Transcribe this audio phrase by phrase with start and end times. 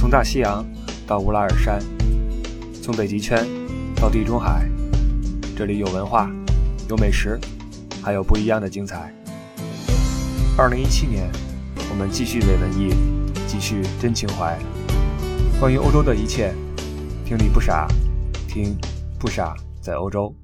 [0.00, 0.64] 从大西洋
[1.06, 1.78] 到乌拉尔山，
[2.82, 3.46] 从北极圈
[3.94, 4.66] 到地中海，
[5.54, 6.30] 这里有文化，
[6.88, 7.38] 有美食，
[8.02, 9.12] 还有不一样的精彩。
[10.56, 11.30] 二零一七年，
[11.90, 12.94] 我们继续伪文艺，
[13.46, 14.58] 继续真情怀。
[15.60, 16.54] 关于欧洲的一切，
[17.26, 17.86] 听你不傻，
[18.48, 18.74] 听
[19.18, 20.34] 不傻在欧洲。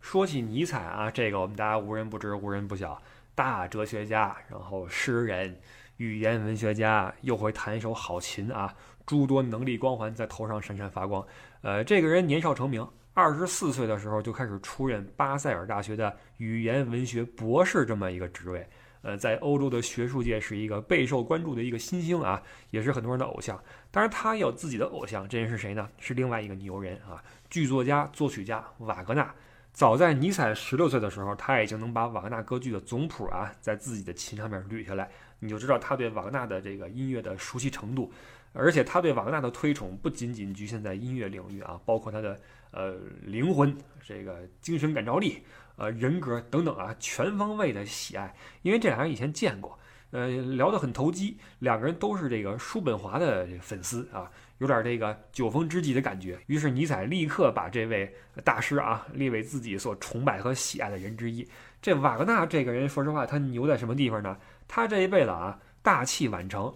[0.00, 3.00] 说起尼采啊，这个我们大家无人不知，无人不晓，
[3.32, 5.56] 大哲学家，然后诗人。
[6.00, 8.74] 语言文学家又会弹一手好琴啊，
[9.04, 11.22] 诸多能力光环在头上闪闪发光。
[11.60, 18.66] 呃，这个人年少成名，二十四岁的时候就开始出任巴塞尔大学的语言文学博士这么一个职位。
[19.02, 23.62] 呃，在欧洲的学术界是一个备受关注的一个新星啊，也是很多人的偶像。
[23.90, 25.86] 当然，他有自己的偶像，这人是谁呢？
[25.98, 29.34] 是另外一个牛人啊，剧作家、作曲家瓦格纳。
[29.72, 35.08] 早在尼采十六岁的时候，他已经能把瓦格纳歌剧的总谱啊，在自己的琴上面捋下来。
[35.40, 38.12] 你就知道他对瓦格纳的这个音乐的熟悉程度，
[38.52, 42.38] 而且他对瓦格纳的推崇不仅仅局限在音乐领域啊，包括他的
[42.70, 45.42] 呃灵魂、这个精神感召力、
[45.76, 48.34] 呃人格等等啊，全方位的喜爱。
[48.62, 49.78] 因为这俩人以前见过，
[50.10, 56.38] 呃，聊得很投机，两个人都是这个叔本华的粉丝啊，有点这个酒逢知己的感觉。
[56.46, 61.48] 于是尼采立刻把这位大师啊列为自己所崇拜和喜爱的人之一。
[61.80, 64.36] 这瓦格纳这个人，说实话，他牛在什么地方呢？
[64.72, 66.72] 他这一辈子啊，大器晚成，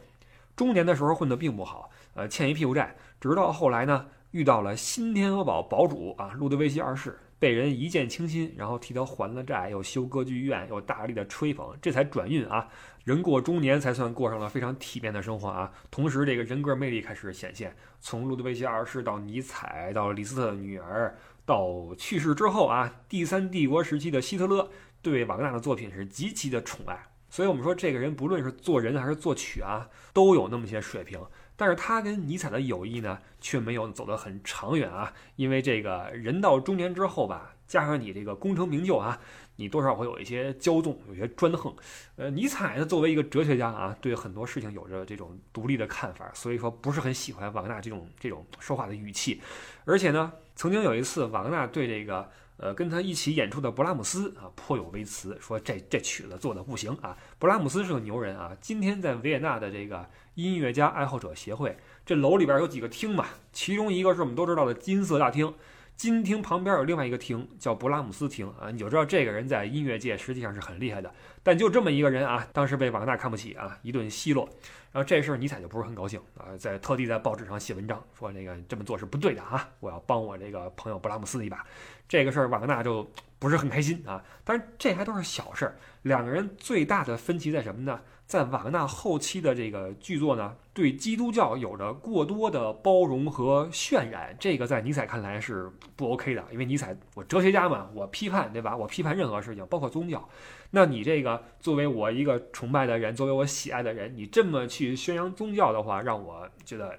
[0.57, 2.97] 中年的时候混得并不好，呃，欠一屁股债。
[3.21, 12.69] 直到后来呢，遇到了新天鹅堡堡主啊，路德维希二世，被人一见倾心，然后替他还了债，又修歌剧院，又大力的吹捧，这才转运啊。
[13.05, 15.71] 人过中年，才算过上了非常体面的生活啊。
[15.89, 24.69] 同时，这个人格魅力开始显现，从路德维希二世到尼采，到李斯特的女儿，到去世之后啊，第三帝国时期的希特勒。
[25.01, 26.99] 对瓦格纳的作品是极其的宠爱，
[27.35, 31.21] 所以我们说这个人不论是做人还是作曲啊，都有那么些水平。
[31.57, 39.19] 但是他跟尼采的友谊呢，却没有走得很长远啊，因为这个人到中年之后吧，加上你这个功成名就啊，
[39.57, 41.75] 你多少会有一些骄纵，有些专横。
[42.15, 49.43] 呃，尼采呢，作为一个哲学家啊，对很多事情有着这种独立的看法，所以说不是很喜欢瓦格纳这种这种说话的语气。
[49.85, 52.31] 而且呢，曾经有一次，瓦格纳对这个。
[52.57, 57.17] 呃，跟他一起演出的勃拉姆斯啊，颇有微词，说这这曲子做的不行啊。
[57.41, 61.77] 勃拉姆斯是个牛人啊，今天在维也纳的这个音乐家爱好者协会，
[62.07, 65.53] 这楼里边有几个厅嘛，其中一个是我们都知道的金色大厅，
[65.97, 71.13] 金厅旁边有另外一个厅叫勃拉姆斯厅啊，你就知道这个人在音乐界实际上是很厉害的。
[71.43, 74.49] 但就这么一个人啊，当时被瓦格纳看不起啊，一顿奚落。
[74.93, 81.65] 然后这事儿尼采就不是很高兴啊，在特地在报纸上写文章说那个这么做是不对的啊，我要帮我这个朋友布拉姆斯一把。
[82.09, 84.23] 这个事儿瓦格纳就不是很开心啊。
[84.45, 88.01] 但是这还都是小事儿，两个人最大的分歧在什么呢？
[88.27, 96.45] 在瓦格纳后期的这个剧作呢，对基督教有着过多的包容和渲染，这个在尼采看来是不 OK 的。
[96.51, 98.77] 因为尼采，我哲学家嘛，我批判，对吧？
[98.77, 100.29] 我批判任何事情，包括宗教。
[100.71, 106.99] 那你这个作为我一个崇拜的人，作为我喜爱的人，你这么去宣扬宗教的话，让我觉得。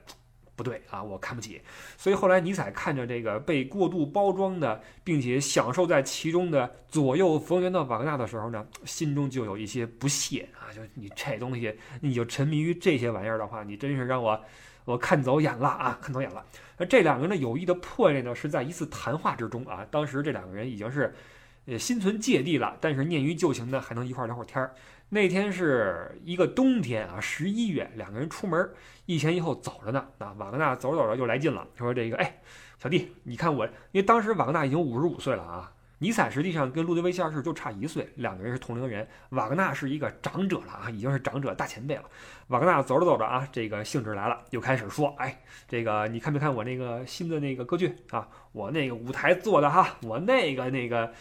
[0.56, 1.62] 不对啊，我看不起。
[1.98, 14.40] 所以后来尼采看着这个被过度包装的，并且享受在其中的左右逢源的瓦格纳的时候呢，心中就有一些不屑啊，就你这东西，你就沉迷于这些玩意儿的话，你真是让我
[14.86, 16.46] 我看走眼了啊，看走眼了。
[16.78, 21.14] 那这两个人的友谊的破裂呢，是在一次谈话之中啊，当时这两个人已经是
[21.66, 24.74] 呃心存芥蒂了，但是念于旧情呢，还能一块聊会儿天儿。
[25.10, 28.70] 那天是一个冬天啊，十一月，两个人出门
[29.06, 30.06] 一前一后走着呢。
[30.18, 32.42] 啊，瓦格纳走着走着就来劲了，他说：“这个，哎，
[32.78, 35.72] 小弟，你看我，因为当时瓦格纳已经五十五岁了啊。
[36.00, 39.08] 尼采实际上跟路德维希二世就差一岁，两个人是同龄人。
[39.30, 42.04] 瓦格纳是一个长者了啊，已经是长者大前辈了。
[42.48, 48.28] 瓦格纳走着走着啊，这个兴致来了，又开始说：“哎，这个你看没看我那个新的那个歌剧啊？
[48.52, 51.12] 我那个舞台做的哈，我那个那个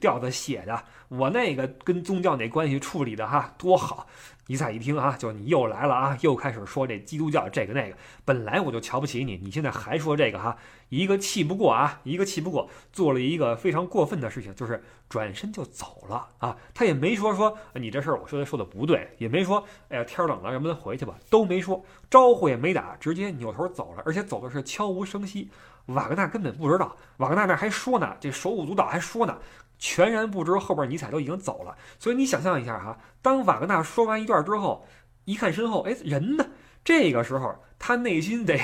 [0.00, 4.06] 调子写的，我那个跟宗教那关系处理的哈，多好。”
[4.46, 7.96] 尼采一听啊，就你又来了啊，又开始说这基督教这个那个。
[8.26, 10.56] 本来我就瞧不起你，你现在还说这个哈，
[10.90, 16.54] 一个气不过啊，一个气不过，做了一个非常过分的事情，就是转身就走了啊。
[16.74, 25.48] 他也没说说你这事儿我说的说的不对，也没说哎呀天冷了，咱们回去吧，都没说，招呼也没打，直接扭头走了，而且走的是悄无声息。
[25.86, 29.38] 瓦格纳根本不知道，瓦格纳那还说呢，这手舞足蹈还说呢。
[29.86, 34.86] 全然不知后边尼采都已经走了，所以你想象一下哈，当瓦格纳说完一段之后，
[35.26, 36.46] 一看身后，哎，人呢？
[36.82, 38.58] 这个时候他内心得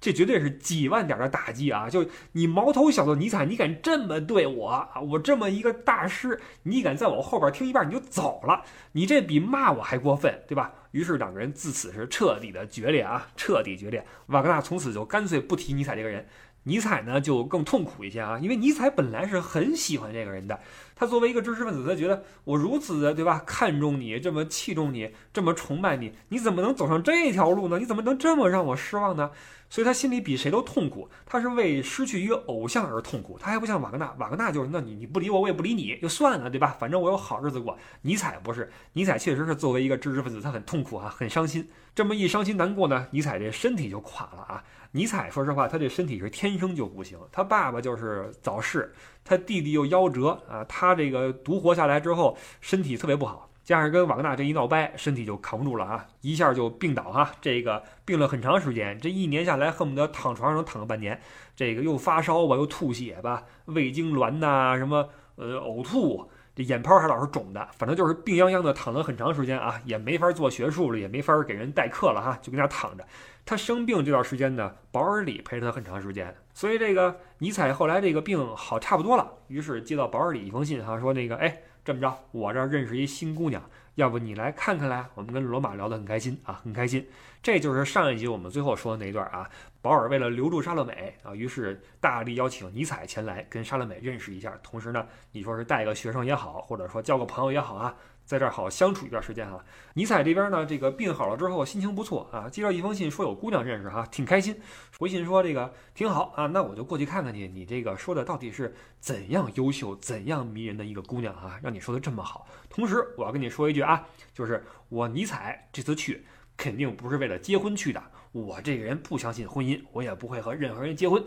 [0.00, 1.88] 这绝对是几万点的打击啊！
[1.88, 5.00] 就你毛头小子尼采，你敢这么对我啊？
[5.00, 8.64] 我这么一个大师，你敢在我后边听一半你就走了？
[8.92, 10.72] 你这比骂我还过分，对吧？
[10.90, 14.04] 于是两个人自此是彻底的决裂啊，彻底决裂。
[14.26, 16.26] 瓦格纳从此就干脆不提尼采这个人。
[16.66, 20.58] 尼采呢就更痛苦一些啊，因为尼采本来是很喜欢这个人的。
[20.98, 27.78] 他作为一个知识分子，他觉得我如此的对吧，看重你，这么器重你，这么崇拜你，你怎么能走上这条路呢？
[27.78, 29.30] 你怎么能这么让我失望呢？
[29.68, 31.08] 所以他心里比谁都痛苦。
[31.26, 33.38] 他是为失去一个偶像而痛苦。
[33.38, 36.76] 他还不像瓦格纳，瓦格纳就是那你你不理我，我也不理你，就算了，对吧？
[36.80, 37.78] 反正我有好日子过。
[38.02, 41.68] 尼采不是，尼采确实是作为一个知识分子，他很痛苦啊，很伤心。
[41.96, 44.62] 这么一伤心难过呢，尼采这身体就垮了啊。
[44.90, 47.18] 尼采说实话，他这身体是天生就不行。
[47.32, 48.92] 他爸爸就是早逝，
[49.24, 50.62] 他弟弟又夭折啊。
[50.64, 57.32] 他这个独活下来之后，身体特别不好，加上跟瓦格纳这一闹掰，身体就扛不住了啊，一下就病倒哈。
[57.40, 61.18] 这个病了很长时间，这一年下来恨不得躺床上躺个半年。
[61.56, 66.30] 这个又发烧吧，又吐血吧，胃痉挛呐，什么呃呕吐。
[66.56, 73.06] 这眼泡还老是肿的，反正就是病殃殃的躺了很长时间啊，也没法做学术了，也没法给人代课了哈，就跟那躺着。
[73.44, 83.62] 他生病这段时间呢，保尔里陪着他很长时间，所以这个尼采后来这个病好差不多了，于是接到保尔里一封信哈，说那个哎这么着，我这认识一新姑娘。
[83.96, 87.06] 要不你来看看来，我们跟罗马聊得很开心啊，很开心。
[87.42, 89.48] 这就是上一集我们最后说的那一段啊。
[89.86, 97.94] 保尔为了留住莎乐美啊，于是大力邀请尼采前来跟莎乐美认识一下，同时呢，你说是带个学生也好，或者说交个朋友也好啊。
[98.24, 99.64] 在这儿好相处一段时间哈。
[99.94, 104.60] 尼采这边呢，这个病好了之后心情不错啊，接到一封信说有姑娘认识哈，挺开心。
[104.98, 107.46] 回信说这个挺好啊，那我就过去看看去。
[107.46, 112.48] 你这个说的到底是怎样优秀、怎样迷人的一个姑娘啊，让你说的这么好。
[112.68, 114.04] 同时我要跟你说一句啊，
[114.34, 118.02] 就是我尼采这次去肯定不是为了结婚去的，
[118.44, 121.24] 我这个人不相信婚姻，我也不会和任何人结婚。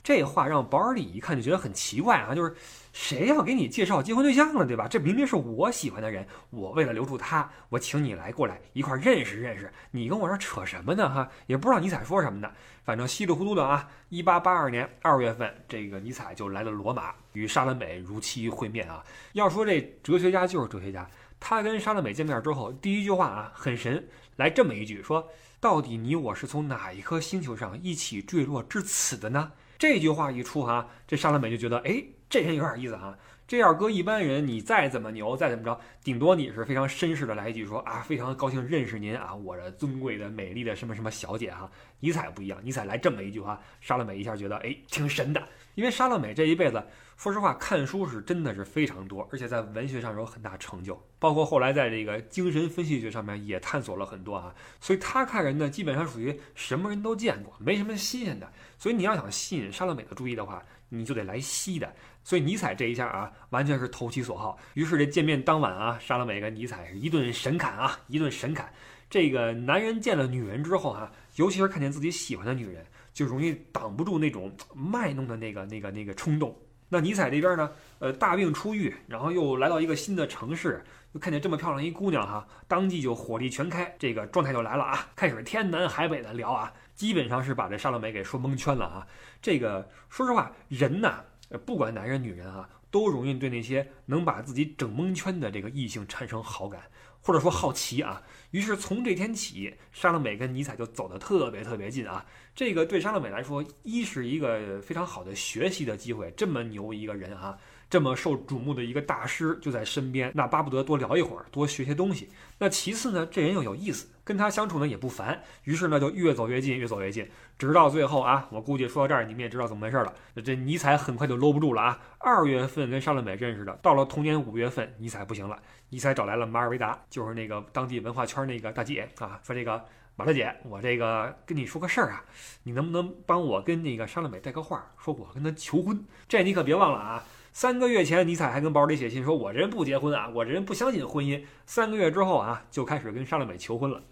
[0.00, 2.54] 这话让保尔里一看就觉得很奇怪啊，就是
[2.92, 4.88] 谁要给你介绍结婚对象了，对吧？
[4.88, 11.08] 这明明是我喜欢的人，我为了留住他，我请你来过来一块认识认识，你跟我这扯什么呢？
[11.08, 12.50] 哈，也不知道尼采说什么呢，
[12.84, 13.88] 反正稀里糊涂的啊。
[14.08, 19.04] 一八八二年二月份，这个尼采就来了罗马，与莎乐美如期会面啊。
[19.34, 24.04] 要说这哲学家就是哲学家，他跟莎乐美见面之后，第一句话啊很神，
[24.34, 25.28] 来这么一句说：
[25.62, 29.52] 到底你我是从哪一颗星球上一起坠落至此的呢？
[29.78, 33.16] 这句话一出哈，这莎乐美就觉得，哎，这人有点意思哈。
[33.46, 41.70] 这要搁一般人，你再怎么牛，再怎么着，顶多你是非常绅士的来一句说啊，非常高兴认识您啊，我的尊贵的、美丽的什么什么小姐哈。
[42.00, 45.40] 尼采不一样，尼采来这么一句话，莎乐美一下觉得，哎，挺神的。
[45.74, 46.82] 因为莎乐美这一辈子，
[47.16, 54.54] 说实话，看书是真的是非常多，而且在文学上有很大成就，包括后来在这个精神分析学上面也探索了很多啊。
[54.80, 58.50] 所以他看人呢，基本上属于什么人都见过，没什么新鲜的。
[58.78, 61.90] 所以你要想吸引莎乐美的注意的话，你就得来西的。
[62.24, 64.58] 所以尼采这一下啊，完全是投其所好。
[64.74, 68.72] 于是这见面当晚啊，莎乐美跟尼采是一顿神侃啊，一顿神侃。
[69.08, 76.56] 这个男人见了女人之后哈，尤其是看见自己喜欢的女人，就容易挡不住那种卖弄的那个、那个、那个冲动。
[76.88, 86.72] 那尼采这边呢，呃，大病初愈，然后又来到一个新的城市，又看见这么漂亮一姑娘哈，当即就火力全开，这个状态就来了啊，开始天南海北的聊啊。
[86.94, 89.06] 基本上是把这莎乐美给说蒙圈了啊！
[89.40, 91.24] 这个说实话，人呐，
[91.64, 96.82] 不管男人女人啊，都容易对那些能把自己整蒙圈的这个异性产生好感，
[97.22, 98.22] 或者说好奇啊。
[98.52, 102.24] 于是从这天起，莎乐美跟尼采就走得特别特别近啊。
[102.54, 107.58] 这个对莎乐美来说，一是一个非常好的学习的机会，这么牛一个人啊。
[107.90, 112.30] 这么受瞩目的一个大师就在身边，那巴不得多聊一会儿，多学些东西。
[112.58, 115.42] 那其次呢，这人又有意思，跟他相处呢也不烦。
[115.64, 120.12] 于是呢，就越走越近，越走越近，直到最后啊，我估计说到这儿，你们也知道怎么回事了。
[120.44, 122.00] 这尼采很快就搂不住了啊！
[122.18, 125.58] 二月份跟莎乐美认识的，到了同年五月份，尼采不行了，
[125.90, 129.84] 尼采找来了马尔维达，就是那个当地文化圈那个大姐啊，说这个
[130.16, 132.24] 马大姐，我这个跟你说个事儿啊，
[132.62, 136.04] 你能不能帮我跟那个莎乐美带个话，说我跟她求婚？
[136.28, 137.24] 这你可别忘了啊！
[137.52, 144.02] 三个月前，尼采还跟保尔里写信说：“我这人不结婚啊，我这人不相信婚姻。”三个月之后啊，就开始跟莎乐美求婚了。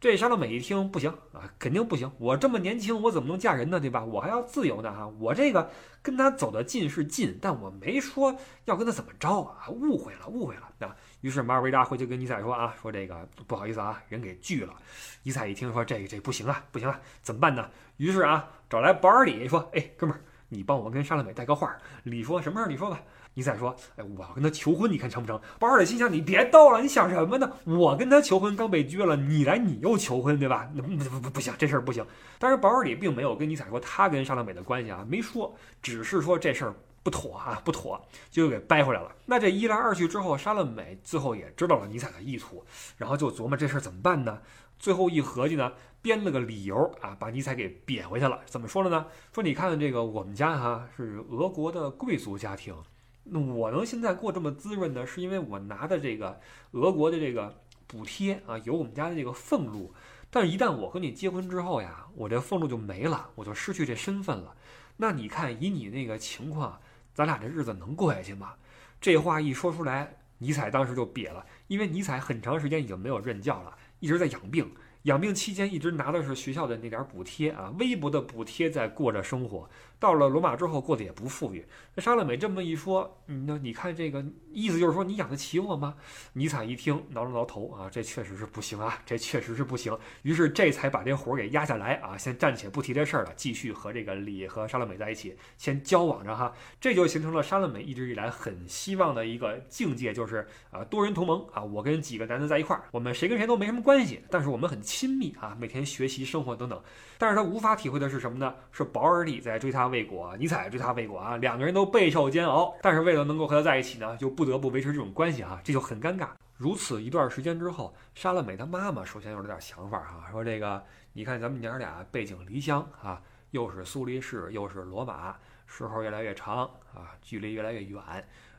[0.00, 2.10] 这莎乐美一听，不行啊，肯定不行！
[2.18, 3.78] 我这么年轻，我怎么能嫁人呢？
[3.78, 4.02] 对吧？
[4.02, 5.06] 我还要自由呢哈！
[5.18, 8.34] 我这个跟他走得近是近，但我没说
[8.64, 9.68] 要跟他怎么着啊！
[9.68, 10.96] 误会了，误会了啊！
[11.20, 14.74] 于是马尔维达回去跟尼采说啊：“说这个不好意思啊，人给拒了。”
[15.22, 17.68] 尼采一听说这这不行啊，不行啊，怎么办呢？
[17.98, 22.68] 于是啊，找来保尔里说：“哎，哥们儿。”你帮我跟莎乐美带个话，你说什么事儿？
[22.68, 23.00] 你说吧。
[23.38, 27.52] 尼采说：“哎，我要跟他求婚，你看成不成？”保尔里心想：“你别逗了，你想什么呢？
[27.64, 30.70] 我跟他求婚刚被撅了，你来你又求婚，对吧？
[30.72, 32.02] 那不不不不行，这事儿不行。”
[32.40, 36.74] 但是保尔里并没有跟尼采说他跟莎乐美的关系啊，没说，只是说这事儿
[37.06, 39.14] 不妥啊，不妥，就又给掰回来了。
[39.26, 42.64] 那这一来二去之后，莎乐美最后也知道了尼采的意图，
[42.96, 44.42] 然后就琢磨这事儿怎么办呢？
[44.76, 45.72] 最后一合计呢，
[46.02, 48.40] 编了个理由啊，把尼采给贬回去了。
[48.46, 49.06] 怎么说的呢？
[49.32, 52.74] 说你看这个我们家哈是俄国的贵族家庭。
[53.22, 56.40] 那我能现在过这么滋润呢，是因为我拿的这个
[56.72, 57.54] 俄国的这个
[57.86, 59.94] 补贴啊，有我们家的这个俸禄。
[60.28, 64.56] 但是，一旦我和你结婚之后呀，我这俸禄就没了，我就失去这身份了。
[64.98, 66.80] 那你看，以你那个情况，
[67.16, 68.52] 咱俩这日子能过下去吗？
[69.00, 74.70] 这话一说出来，尼采当时就瘪了，因为尼采很长时间已经没有任教了，一直在养病。
[75.04, 79.66] 养病期间一直拿的是学校的那点补贴啊，微薄的补贴在过着生活。
[79.98, 81.64] 到了罗马之后，过得也不富裕。
[81.94, 85.94] 那莎乐美这么一说，那你看这个意思就是说你养得起我吗？
[86.34, 89.96] 尼采一听，挠了挠头啊，这确实是不行啊，这确实是不行。
[90.22, 96.52] 于是这才把这活给压下来啊，先暂且不提这事儿了，继续和这个李和莎乐美在一起，先交往着哈。
[96.78, 106.78] 这就形成了莎乐美一直以来很希望的一个境界，就是啊，多人同盟啊，我跟几个男的在一块儿，我们谁跟谁都没什么关系，但是我们很亲密啊，每天学习、生活等等。
[107.16, 108.54] 但是他无法体会的是什么呢？
[108.70, 112.74] 是保尔里在追他未果，尼采追他未果啊，两个人都备受煎熬。
[112.82, 116.28] 但是为了能够和他在一起呢，就不得不维持这种关系啊，这就很尴尬。
[116.56, 126.64] 如此一段时间之后，莎乐美她妈妈首先有了点想法哈，说这个你看咱们娘俩背井离乡啊，又是苏黎世又是罗马，时候越来越长
[126.94, 128.02] 啊，距离越来越远，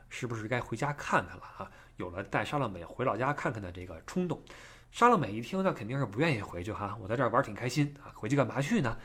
[0.08, 1.70] 是不是该回家看看了啊？
[1.96, 4.40] 有了带莎乐美回老家看看的这个冲动。
[4.90, 6.96] 莎乐美一听，那肯定是不愿意回去哈。
[7.02, 8.96] 我在这儿玩挺开心啊，回去干嘛去呢？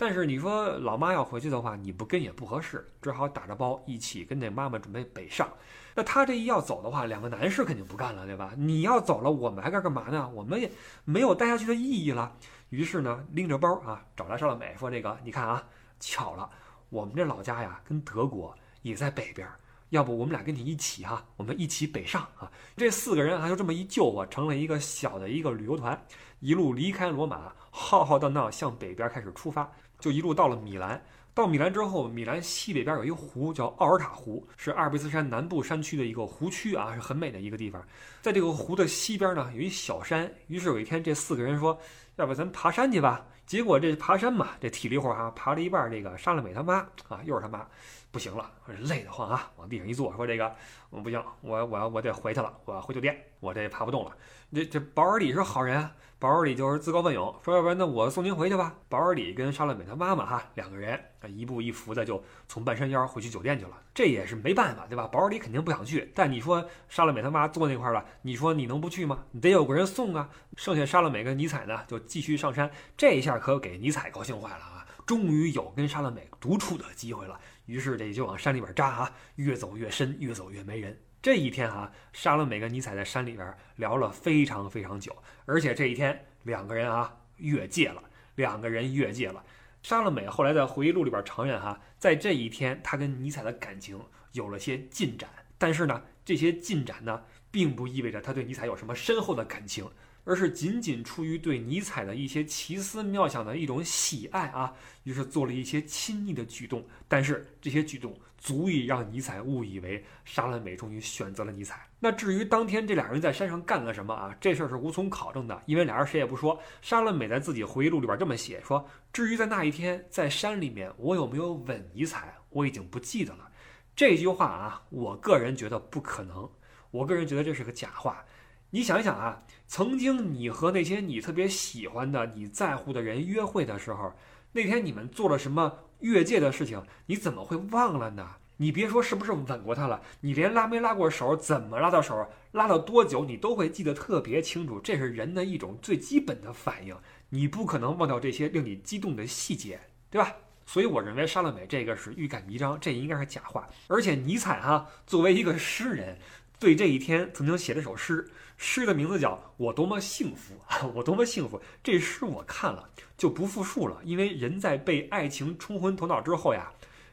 [0.00, 5.46] 但是你说老妈要回去的话，你不跟也不合适，只好打着包一起跟那妈妈准备北上。
[5.94, 8.54] 那他这一要走的话，两个男士肯定不干了，对吧？
[8.56, 10.26] 你要走了，我们还干干嘛呢？
[10.34, 10.72] 我们也
[11.04, 12.34] 没有待下去的意义了。
[12.70, 15.62] 于是呢，拎着包啊，找来邵乐美说：“这个你看啊，
[15.98, 16.48] 巧了，
[16.88, 19.46] 我们这老家呀，跟德国也在北边。”
[19.90, 22.48] 要不我们俩跟你一起哈，我们一起北上啊！
[22.76, 26.00] 这四个人啊，就这么一救我，成了一个小的一个旅游团，
[26.38, 29.68] 一路离开罗马，浩浩荡荡向北边开始出发，
[30.00, 31.00] 就一路到了米兰。
[31.32, 37.80] 到米兰之后，米兰西北边有一个湖叫奥尔塔湖，是阿尔卑斯山南部山区的一个湖区啊，是很美的一个地方。
[38.20, 40.30] 在这个湖的西边呢，有一小山。
[40.48, 41.78] 于是有一天，这四个人说
[42.16, 47.66] ：“要不咱爬山去吧？”结果这爬山嘛，这体力活啊，爬了一半，这个莎乐美他妈啊，又是他妈。
[48.10, 49.50] 不行了，累得慌啊！
[49.56, 50.52] 往地上一坐，说这个，
[50.90, 54.12] 我不行，我我要我得回去了，我要回酒店，我这爬不动了。
[54.52, 58.74] 这这保尔里是好人啊，保尔里就是自告奋勇，说要不然那我送您回去吧。
[58.88, 63.80] 保尔里跟莎乐美她妈妈哈两个人啊一步一扶的就从半山腰回去酒店去了。
[63.94, 65.06] 这也是没办法，对吧？
[65.06, 69.24] 保尔里肯定不想去，但你说莎乐美他妈坐那块了，你说你能不去吗？
[69.30, 70.28] 你得有个人送啊。
[70.56, 77.38] 剩下莎乐美跟尼采呢就继续上山，这一下可给尼采高兴坏了啊，终于有跟莎乐美独处的机会了。
[77.70, 80.98] 于是这就往山里边扎啊，越走越深，越走越没人。
[81.22, 88.02] 这一天啊，莎乐美跟尼采在山里边聊了非常非常久，而且这一天两个人啊越界了，
[88.34, 89.44] 两个人越界了。
[89.84, 97.22] 莎乐美后来在回忆录里边承认哈，在这一天她跟尼采的感情有了些进展，但是呢，这些进展呢，
[97.52, 99.88] 并不意味着她对尼采有什么深厚的感情。
[100.24, 104.72] 而是仅仅出于对尼采的一些奇思妙想的一种喜爱啊，
[105.04, 106.84] 于是做了一些亲昵的举动。
[107.08, 111.88] 但是这些举动足以让尼采误以为莎乐美终于选择了尼采。
[111.98, 116.60] 那至于当天这俩人在山上干了什么啊，这事儿是无从考证的，因为俩人谁也不说。
[116.80, 123.50] 莎乐美在自己回忆录里边这么写说：“至于在那一天在山里面我有没有吻尼采，我已经不记得了。”
[123.96, 126.48] 这句话啊，我个人觉得不可能，
[126.90, 128.24] 我个人觉得这是个假话。
[128.70, 134.12] 你想一想啊，曾经你和那些你特别喜欢的、你在乎的人约会的时候，
[134.50, 136.84] 那天你们做了什么越界的事情？
[137.06, 138.30] 你怎么会忘了呢？
[138.56, 144.80] 你别说是不是吻过他了，你连拉没拉过手，怎么拉到手，拉了多久，你都会记得特别清楚。
[144.80, 146.96] 这是人的一种最基本的反应，
[147.28, 149.78] 你不可能忘掉这些令你激动的细节，
[150.10, 150.34] 对吧？
[150.66, 153.68] 所以我认为莎乐美这个是欲盖弥彰，这应该是假话。
[153.86, 156.18] 而且尼采哈作为一个诗人，
[156.58, 158.28] 对这一天曾经写了首诗。
[158.62, 160.54] 诗的名字叫《我多么幸福》，
[160.94, 161.58] 我多么幸福。
[161.82, 166.70] 这诗我看了就不复述了，因为人在被爱情冲昏头脑之后呀，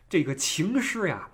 [0.10, 1.30] 这个情诗呀，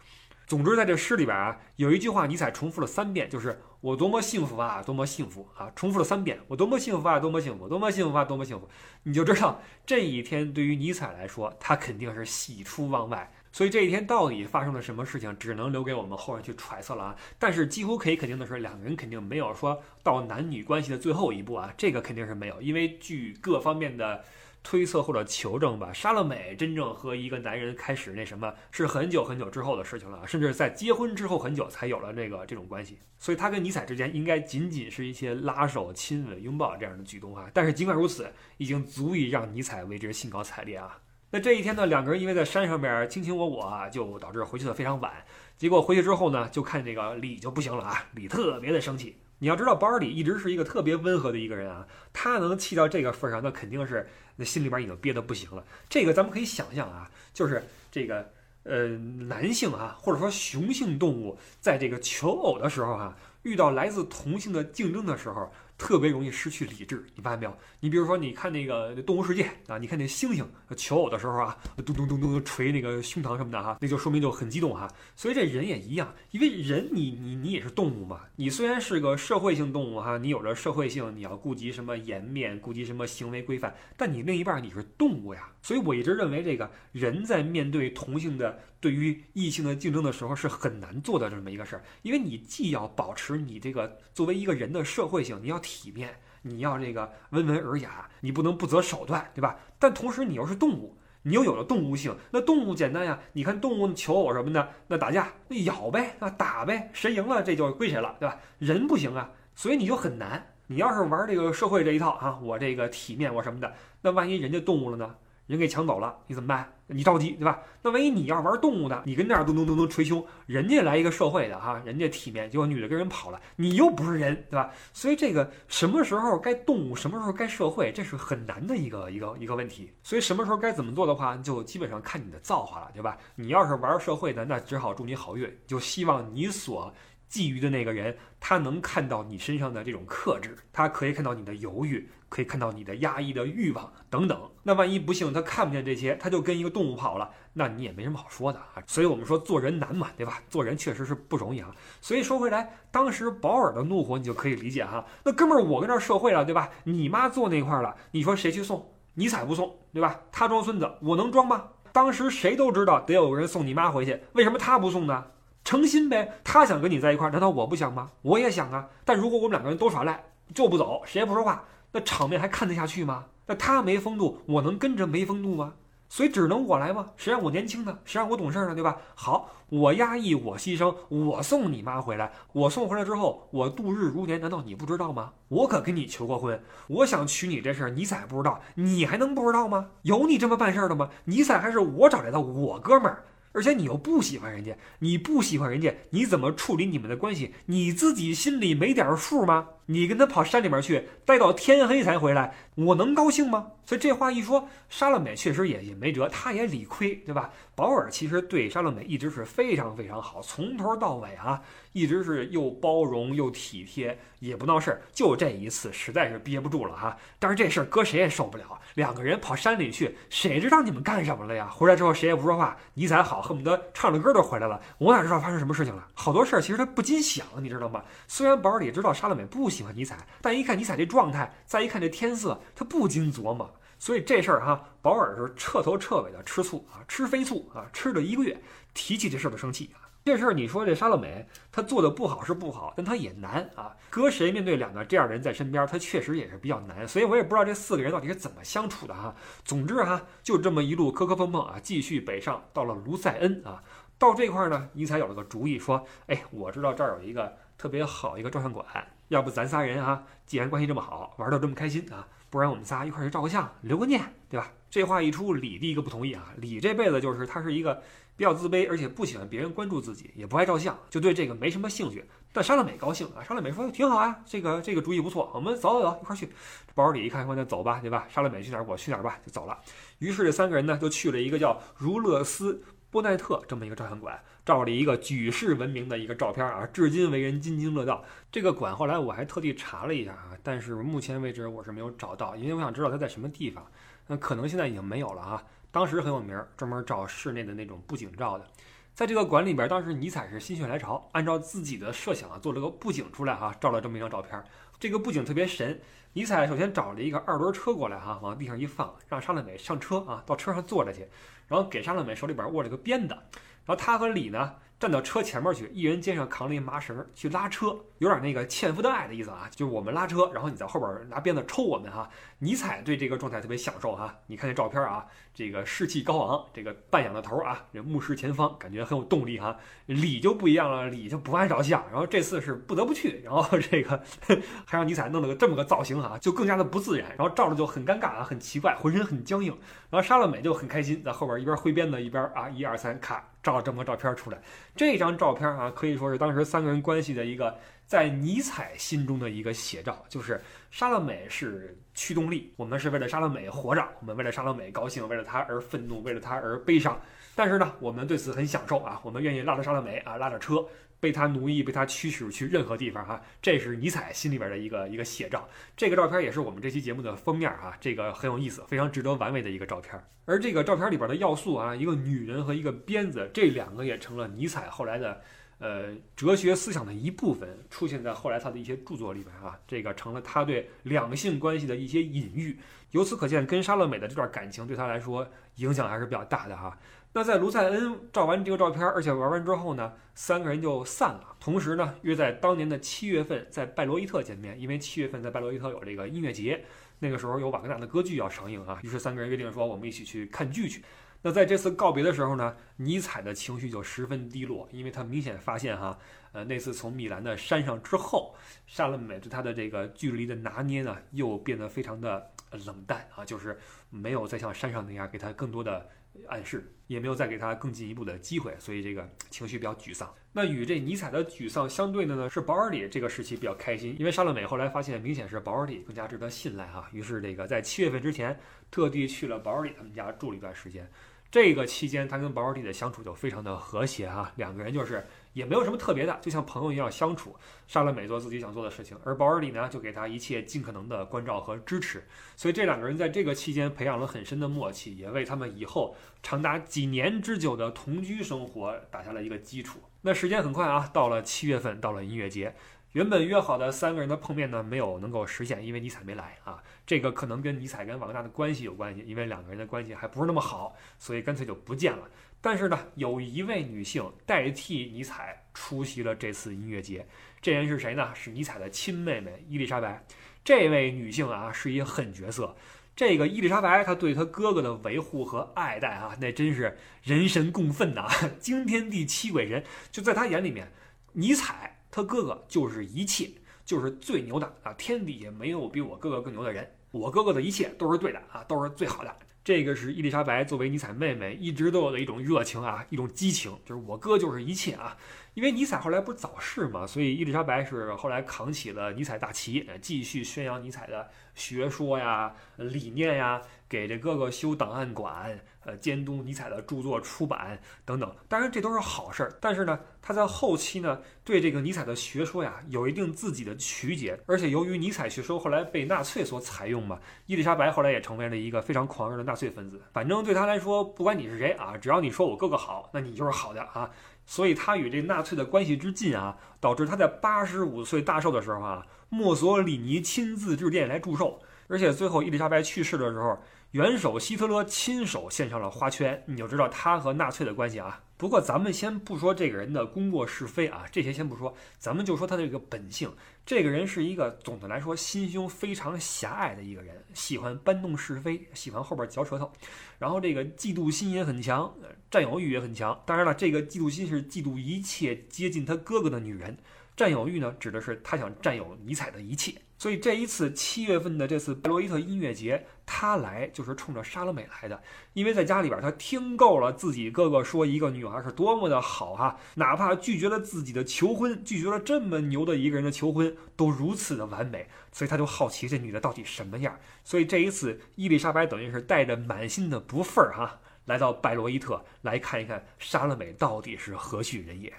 [0.46, 5.72] 总之在这诗里边啊，有一句话尼采重复了三遍，就是我多么幸福啊，多么幸福啊！
[5.76, 8.70] 重复了三遍，我多么幸福啊，多么幸福，多么幸福啊，多么幸福！
[9.02, 13.34] 你就知道这一天对于尼采来说，他肯定是喜出望外。
[13.54, 17.16] 所以这一天到底发生了什么事情，只能留给我们后人去揣测了啊。
[17.40, 24.26] 但是几乎可以肯定的是，两个人肯定没有说到男女关系的最后一步啊，这个肯定是没有，因为据各方面的。
[24.66, 32.98] 推测或者求证吧，莎乐美真正和一个男人开始那什么，是很久很久之后的事情了，甚至在结婚之后很久才有了这个这种关系。
[33.20, 37.52] 所以他跟尼采之间应该仅仅是一些拉手、亲吻、拥抱这样的举动啊。
[37.54, 40.98] 但是尽管如此，已经足以让尼采为之兴高采烈啊。
[41.34, 45.12] 那这一天呢，两个人因为在山上面卿卿我我啊，就导致回去的非常晚。
[45.58, 49.18] 结果回去之后呢，就看这个李就不行了啊，李特别的生气。
[49.40, 55.66] 你要知道，保尔里一直是一个特别温和的一个人啊，他能气到这个份上，那肯定是那心里边已经憋得不行了。
[55.90, 65.52] 这个咱们可以想象啊，就是这个呃男性啊，或者说雄性动物，在这个求偶的时候哈，遇到来自同性的竞争的时候。
[65.76, 67.58] 特别容易失去理智，你发现没有？
[67.80, 70.46] 你比如说，你看那个《动物世界》啊，你看那猩猩
[70.78, 74.88] 求偶的时候啊，咚咚咚咚捶那个胸膛什么的哈，那就说明就很激动哈。
[75.16, 85.50] 所以这人也一样，因为人你你你也是动物嘛，你虽然是个社会性动物哈，你有着社会性，你要顾及什么颜面，顾及什么行为规范，但你另一半你是动物呀。
[85.64, 88.60] 所以我一直认为，这个人在面对同性的。
[88.84, 99.58] 对于异性的竞争的时候是很难做的这么一个事儿，因为你既要保持你这个作为一个人的社会性，你要体面，你要这个温文尔雅，你不能不择手段，对吧？
[99.80, 108.38] 但同时你又是动物，你又有了动物性，那动物简单呀，你看动物求偶什么的，那打架那咬呗，那打呗，谁赢了这就归谁了，对吧？
[108.60, 110.46] 人不行啊，所以你就很难。
[110.68, 115.16] 你要是玩这个社会这一套啊，我这个体面我什么的，那万一人家动物了呢？
[115.46, 116.72] 人给抢走了，你怎么办？
[116.88, 117.60] 你着急对吧？
[117.82, 124.72] 那万一你要玩动物的，你跟那儿咚咚咚咚捶胸，人家来一个社会的哈，人家体面，结果女的跟人跑了，你又不是人对吧？
[124.94, 129.92] 所以这个什么时候该动物，什么时候该社会，这是很难的一个一个一个问题。
[130.04, 133.18] 所以什么时候该怎么做的话，就基本上看你的造化了，对吧？
[133.36, 136.94] 你要是玩社会的，那只好祝你好运，就希望你所。
[137.32, 144.50] 觊觎的那个人，他能看到你身上的这种克制，他可以看到你的犹豫，可以看到你的压抑的欲望等等。
[144.64, 148.82] 那万一不幸他看不见这些，他就跟一个动物跑了，那你也没什么好说的啊。
[148.88, 150.42] 所以我们说做人难嘛，对吧？
[150.50, 151.70] 做人确实是不容易啊。
[152.02, 155.06] 所以说回来，当时保尔的怒火你就可以理解哈。
[155.24, 156.72] 那哥们儿，我跟这儿社会了，对吧？
[156.86, 158.84] 你妈坐那块儿了，你说谁去送？
[159.14, 160.20] 尼采不送，对吧？
[160.32, 161.66] 他装孙子，我能装吗？
[161.92, 165.24] 当时谁都知道得有个人送你妈回去，为什么他不送呢？
[165.64, 168.10] 诚心呗，他想跟你在一块儿，难道我不想吗？
[168.24, 168.90] 我也想啊。
[169.06, 173.26] 但如果我们两个人都耍赖，就不走，谁也不说话，那场面还看得下去吗？
[173.46, 175.76] 那他没风度，我能跟着没风度吗？
[176.10, 177.08] 所以只能我来吗？
[177.18, 178.00] 谁让我年轻呢？
[178.04, 178.74] 谁让我懂事呢？
[178.74, 178.98] 对吧？
[179.16, 182.32] 好，我压抑，我牺牲，我送你妈回来。
[182.52, 185.34] 我送回来之后，我度日如年，难道你不知道吗？
[185.50, 189.90] 我可跟你求过婚，我想娶你这事儿，尼采不知道，你还能不知道吗？
[190.02, 191.10] 有你这么办事儿的吗？
[191.26, 193.26] 尼采还是我找来的，我哥们儿。
[193.56, 197.54] 而且你又不喜欢人家，你不喜欢人家，你怎么处理你们的关系？
[197.68, 199.68] 你自己心里没点数吗？
[199.88, 203.68] 你跟他跑山里面去，待到天黑才回来，我能高兴吗？
[203.86, 207.50] 所以这话一说，沙乐美确实也也没辙，他也理亏，对吧？
[207.76, 215.02] 保尔其实对沙乐美一直是非常非常好，从头到尾啊，一直是又包容又体贴，也不闹事儿。
[215.12, 217.18] 就这一次，实在是憋不住了哈。
[217.40, 221.68] 但是这事儿搁谁也受不了，两个人跑山里去，谁知道你们干什么了呀？
[221.68, 224.80] 回来之后谁也不说话，尼采好，恨不得唱着歌都回来了。
[224.98, 226.08] 我哪知道发生什么事情了？
[226.14, 228.02] 好多事儿其实他不禁想，你知道吗？
[228.30, 233.74] 虽然保尔也知道沙乐美不喜欢尼采，但一看尼采这状态，再一看这天色，他不禁琢磨。
[233.98, 238.62] 所以这事儿哈，保尔是彻头彻尾的吃醋啊，吃飞醋啊，吃了一个月，
[238.94, 240.06] 提起这事儿就生气啊。
[240.26, 243.96] 这事儿你说这沙乐美她做的不好是不好，但她也难啊。
[244.10, 247.08] 搁谁面对两个这样的人在身边，她确实也是比较难。
[247.08, 249.34] 所以我也不知道这四个人到底是怎么相处的哈。
[249.66, 253.82] 总之哈，就这么一路磕磕碰碰啊，继续北上，到了卢塞恩啊。
[254.18, 258.86] 到这块儿呢，尼采有了个主意，说：“哎，我知道这儿有一个特别好一个照相馆，
[259.34, 264.72] 要不咱仨人啊，既然关系这么好，玩到这么开心啊。”不然我们仨一块去照个相，留个念，对吧？
[264.88, 266.54] 这话一出，李第一个不同意啊。
[266.58, 268.00] 李这辈子就是他是一个
[268.38, 272.24] 比较自卑，而且不喜欢别人关注自己，也不爱照相，就对这个没什么兴趣。
[272.52, 276.48] 但沙乐美高兴啊，沙乐美说挺好啊，这个这个主意不错，我们走走走，一块去。
[276.94, 278.28] 包里一看，说那走吧，对吧？
[278.30, 279.76] 沙乐美去哪儿，我去哪儿吧，就走了。
[280.20, 284.40] 于是这三个人呢，就去了一个叫如勒斯波奈特这么一个照相馆。
[284.66, 288.24] 照了一个举世闻名的一个照片啊，至今为人津津乐道。
[288.52, 293.86] 这个馆后来我还特地查了一下啊，但是目前为止我是没有找到，因为我想知道它在什么地方。
[294.28, 295.64] 那可能现在已经没有了啊。
[295.92, 298.66] 当时很有名，专门照室内的那种布景照的。
[299.14, 304.64] 在这个馆里边，当时尼采是心血来潮，按照自己的设想啊，做了个布景出来哈，照了这么一张照片。
[304.98, 306.00] 这个布景特别神。
[306.36, 311.28] 尼采首先找了一个二轮车过来哈，往地上一放，让莎乐美上车啊，到车上坐着去，
[311.68, 313.38] 然后给莎乐美手里边握着个鞭子，
[313.86, 314.76] 然后他和李呢。
[315.00, 317.88] 站到车前面去，一人肩上扛了一麻绳去拉车，
[318.20, 322.30] 有点那个纤夫的爱的意思啊，就是我们拉车，然后你在后边拿鞭子抽我们哈。
[322.64, 324.34] 尼采对这个状态特别享受哈。
[324.48, 329.78] 你看这照片啊，这个士气高昂，这个半仰的头啊，这目视前方，感觉很有动力哈。
[330.06, 334.24] 李就不一样了，李就不爱照相，然后这次是不得不去，然后 这个
[334.86, 339.78] 还让尼采弄了个这么个造型哈，就更加的不自然，然后照着就很尴尬啊，很奇怪，浑身很僵硬。
[340.10, 343.44] 然后莎乐美就很开心，在后边一边挥鞭子一边啊，一二三，咔。
[343.64, 344.62] 照了这么个照片出来，
[344.94, 347.74] 这张照片啊，可以说是当时三个人关系的一个
[348.06, 357.20] 在尼采心中的一个写照，就是莎乐美是驱动力，我们是为了莎乐美活着，我们为了莎乐美高兴，为了她而愤怒，为了她而悲伤。
[357.56, 360.86] 但是呢，我们对此很享受啊，我们愿意拉着莎乐美啊，拉着车。
[361.20, 365.66] 被他奴役，被他驱使去任何地方哈，这是尼采心里边的一个一个写照。
[365.96, 370.22] 这个照片也是我们这期节目的封面哈，这个很有意思，非常值得玩味的一个照片。
[370.44, 375.42] 而这个照片里边的要素啊，一个女人和一个鞭子，这两个也成了尼采后来的
[375.84, 382.80] 呃哲学思想的一部分，出现在后来他的一些著作里边啊，这个成了他对两性关系的一些隐喻。
[383.12, 386.98] 由此可见，跟莎乐美的这段感情对他来说影响还是比较大的哈。
[387.34, 391.56] 那在卢塞恩照完这个照片，而且玩完之后呢，三个人就散了。
[391.60, 396.86] 同时呢，约在当年的七月份在拜罗伊特见面，因为七月份在拜罗伊特有这个音乐节，
[397.20, 399.00] 那个时候有瓦格纳的歌剧要上映啊。
[399.04, 401.04] 于是三个人约定说，我们一起去看剧去。
[401.44, 406.18] 那在这次告别的时候呢，尼采的情绪就十分低落，因为他明显发现哈，
[406.54, 408.56] 呃，那次从米兰的山上之后，
[408.88, 412.50] 莎乐美对他的这个距离的拿捏呢，又变得非常的
[412.86, 413.78] 冷淡啊，就是
[414.10, 416.10] 没有再像山上那样给他更多的。
[416.48, 420.34] 暗示也没有再给他更进一步的机会，所以这个情绪比较沮丧。
[420.52, 431.08] 那与这尼采的沮丧相对的呢，是保尔里这个时期比较开心，因为莎乐美后来发现明显是保尔里更加值得信赖哈，于是这个在七月份之前特地去了保尔里他们家住了一段时间。
[431.54, 435.24] 这个期间他跟保尔里的相处就非常的和谐哈，两个人就是。
[435.54, 437.56] 也没有什么特别的，就像朋友一样相处。
[437.88, 442.24] 莎乐美做自己想做的事情，而保尔里呢，就给他一切尽可能的关照和支持。
[442.56, 450.00] 所以这两个人在这个期间培养了很深的默契，也为他们以后长达几年之久的同居生活打下了一个基础。
[450.22, 452.74] 那时间很快啊，到了七月份，到了音乐节，
[453.14, 456.82] 原本约好的三个人的碰面呢，没有能够实现，因为尼采没来啊。
[457.06, 462.28] 这个可能跟尼采跟瓦格纳的关系有关系，因为两个人的关系还不是那么好，所以干脆就不见了。
[462.60, 467.26] 但是呢，有一位女性代替尼采出席了这次音乐节。
[467.62, 468.34] 这人是谁呢？
[468.34, 470.26] 是尼采的亲妹妹伊丽莎白。
[470.64, 472.76] 这位女性啊，是一狠角色。
[473.16, 478.28] 这个伊丽莎白，她对她哥哥的维护和爱戴啊，那真是人神共愤呐，
[478.60, 479.84] 惊天地泣鬼神。
[480.12, 480.92] 就在她眼里面，
[481.34, 483.50] 尼采他哥哥就是一切，
[483.84, 484.94] 就是最牛的啊！
[484.94, 486.88] 天底下没有比我哥哥更牛的人。
[487.10, 489.36] 我哥哥的一切都是对的啊，都是最好的。
[489.64, 495.18] 这个是伊丽莎白作为尼采妹妹一直都有的一种热情啊，一种激情，就是我哥就是一切啊。
[495.54, 503.62] 因为尼采后来不是早逝嘛，所以伊丽莎白是后来扛起了尼采大旗，继续宣扬尼采的学说呀、理念呀。
[503.90, 509.54] 给这哥哥修档案馆，呃，监督尼采的著作出版等等，当然这都是好事儿。
[509.62, 514.36] 但是呢，他在后期呢，对这个尼采的学说呀，有一定自己的曲解。
[514.48, 520.02] 而且由于尼采学说后来被纳粹所采用嘛，伊丽莎白后来也成为了一个非常狂热的纳粹分子。
[520.12, 524.10] 反正对他来说，不管你是谁啊，只要你说我哥哥好，那你就是好的啊。
[524.46, 531.62] 所以他与这纳粹的关系之近啊，导致他在八十五岁大寿的时候啊，墨索里尼亲自致电来祝寿。
[531.88, 533.58] 而且最后伊丽莎白去世的时候。
[533.94, 538.24] 元首希特勒亲手献上了花圈，你就知道他和纳粹的关系啊。
[538.38, 543.32] 不过咱们先不说这个人的功过是非啊，这些先不说，咱们就说他的这个本性。
[543.64, 549.72] 这个人是一个总的来说心胸非常狭隘的一个人，喜欢搬弄是非，喜欢后边嚼舌头，
[550.18, 551.94] 然后这个嫉妒心也很强，
[552.32, 553.22] 占有欲也很强。
[553.28, 556.76] 当然了，这个嫉妒心是嫉妒一切接近他哥哥的女人，
[557.16, 559.76] 占有欲呢，指的是他想占有尼采的一切。
[560.04, 565.02] 所以这一次七月份的这次贝洛伊特音乐节，他来就是冲着莎乐美来的。
[565.32, 574.90] 因为在家里边，他听够了自己哥哥说一个女孩是多么的好哈，哪怕拒绝了自己的求婚，拒绝了这么牛的一个人的求婚，都如此的完美。
[575.14, 577.00] 所以他就好奇这女的到底什么样。
[577.24, 584.92] 所以这一次，伊丽莎白等于是带着满心的不忿儿哈，来到拜洛伊特来看一看莎乐美到底是何许人也。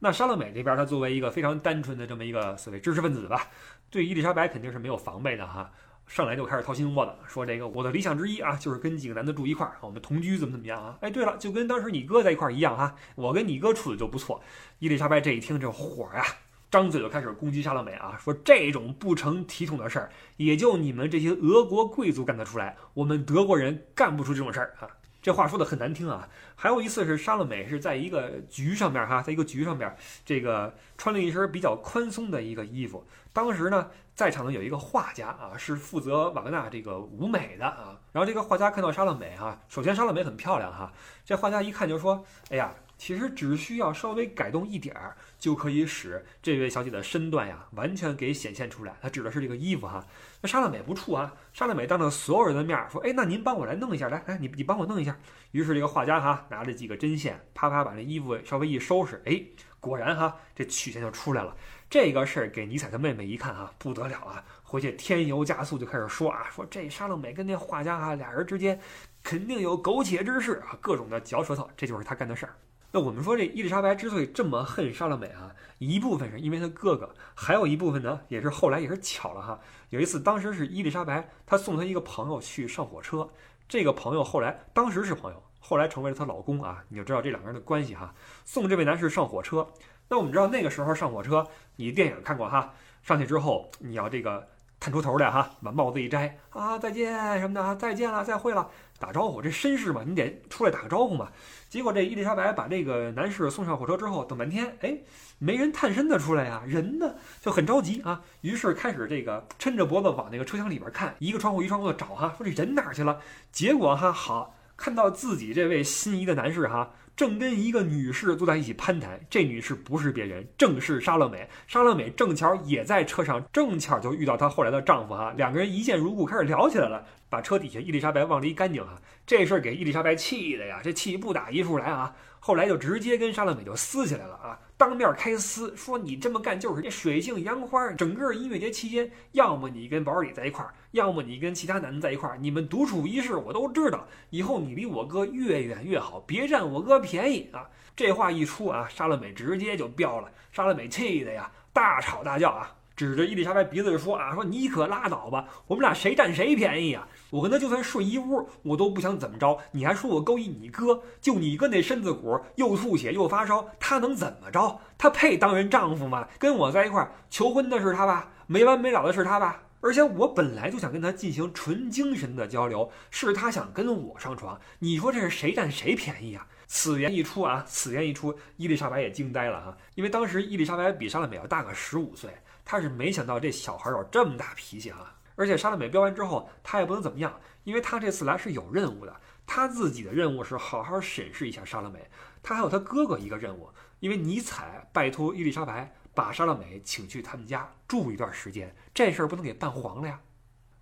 [0.00, 3.48] 那莎乐美这边，她作为一个非常单纯的这么一个所谓知识分子吧。
[3.94, 5.70] 对伊丽莎白肯定是没有防备的哈，
[6.08, 10.98] 上来就开始掏心窝子，说这个我的理想之一啊，就是跟几个男的住一块儿，我们同居怎么怎么样啊？
[11.00, 14.42] 哎，对了，就跟当时你哥在一块儿一样哈，我跟你哥处的就不错。
[14.80, 16.24] 伊丽莎白这一听这火呀，
[16.72, 24.88] 张嘴就开始攻击莎乐美啊，说这种不成体统的事儿，也就你们这些俄国贵族干得出来，我们德国人干不出这种事儿啊。
[25.24, 26.28] 这话说的很难听啊！
[26.54, 33.02] 还有一次是莎乐美是在一个局上面哈，在一个局上面，这个穿了一身比较宽松的一个衣服。
[33.32, 37.98] 当时呢，在场的有一个画家啊，是负责瓦格纳这个舞美的啊。
[38.12, 40.92] 然后这个画家看到莎乐美哈，首先莎乐美很漂亮哈，
[41.24, 48.96] 这画家一看就说：“哎呀。”其实只需要稍微改动一点儿，就可以使这位小姐的身段呀完全给显现出来。
[49.02, 50.02] 她指的是这个衣服哈。
[50.40, 55.14] 那莎乐美不怵啊，莎乐美当着所有人的面说：“哎，那您帮我来弄一下，来来，你你帮我弄一下。”
[55.52, 59.38] 于是这个画家哈拿着几个针线，啪啪把那衣服稍微一收拾，哎，
[59.80, 61.54] 果然哈这曲线就出来了。
[61.90, 68.80] 这个事儿给尼采的妹妹一看哈，不得了啊，回去添油加醋就开始说啊，说这莎乐美跟那画家哈俩人之间
[69.22, 72.54] 肯定有苟且之事啊，各种的嚼舌头，这就是他干的事儿。
[72.94, 79.58] 那我们说这伊丽莎白之所以这么恨莎乐美啊，一部分是因为她哥哥，还有一部分呢，也是后来也是巧了哈。
[79.90, 83.28] 有一次，当时是伊丽莎白她送她一个朋友去上火车，
[83.68, 88.14] 这个朋友后来当时是朋友，后来成为了她老公啊，你就知道这两个人的关系哈。
[88.44, 89.66] 送这位男士上火车，
[90.08, 94.46] 那我们知道那个时候上火车，你电影看过哈，上去之后你要这个
[94.78, 98.70] 探出头来哈，把帽子一摘啊，再见什么的啊，再见了，再会了。
[99.04, 101.28] 打招呼，这绅士嘛，你得出来打个招呼嘛。
[101.68, 104.96] 结果这伊丽莎白把这个男士送上火车之后，等半天，哎，
[105.38, 108.22] 没人探身的出来呀，人呢就很着急啊。
[108.40, 113.20] 于是开始这个抻着脖子往那个车厢里边看，一个窗户一窗户的找哈，说这人哪去了？
[113.52, 116.90] 结果哈好看到自己这位心仪的男士哈。
[117.16, 121.48] 正跟一个女士坐在一起攀谈，这女士不是别人，正是莎乐美。
[121.68, 129.02] 莎乐美正巧也在车上，正巧就遇到她后来的丈夫哈，两个人一见如故，开始聊起来了，把车底下伊丽莎白忘得一干净啊。
[129.26, 132.14] 这事儿给伊丽莎白气的呀，这气不打一处来啊。
[132.38, 134.60] 后来就直接跟莎乐美就撕起来了啊。
[134.76, 137.90] 当面开撕，说你这么干就是这水性杨花。
[137.94, 144.06] 整个音乐节期间，要么你跟保尔里在一块儿，要么你跟其他男的在一块儿，你们独处一室，我都知道。
[144.30, 147.68] 以后你离我哥越远越好，别占我哥便宜啊！
[147.96, 150.30] 这话一出啊，莎乐美直接就飙了。
[150.52, 152.76] 莎乐美气的呀，大吵大叫啊。
[152.96, 157.08] 指着伊丽莎白鼻子就说啊，说你可拉倒吧，我们俩谁占谁便宜啊？
[157.30, 159.58] 我跟他就算睡一屋，我都不想怎么着。
[159.72, 161.02] 你还说我勾引你哥？
[161.20, 164.80] 就你哥那身子骨，又吐血又发烧，他能怎么着？
[164.96, 166.28] 他配当人丈夫吗？
[166.38, 168.30] 跟我在一块儿求婚的是他吧？
[168.46, 169.62] 没完没了的是他吧？
[169.80, 174.58] 而且我本来就想跟他进行纯精神的交流，是他想跟我上床。
[174.78, 176.46] 你说这是谁占谁便宜啊？
[176.66, 182.30] 此言一出啊，此言一出，伊丽莎白也惊呆了哈，因为当时伊丽莎白比莎乐美要大个十五岁。
[182.64, 185.16] 他是没想到这小孩有这么大脾气啊！
[185.36, 189.14] 而且莎乐美飙完之后，他也不能怎么样，因为他这次来是有任务的。
[189.46, 192.08] 他自己的任务是好好审视一下莎乐美。
[192.42, 193.68] 他还有他哥哥一个任务，
[194.00, 200.20] 因为尼采拜托伊丽莎白把莎乐美请去他们家住一段时间，这事儿不能给办黄了呀。